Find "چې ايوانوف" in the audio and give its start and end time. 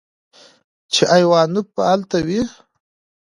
0.93-1.67